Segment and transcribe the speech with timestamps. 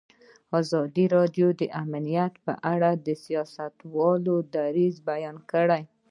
[0.59, 5.81] ازادي راډیو د امنیت په اړه د سیاستوالو دریځ بیان کړی.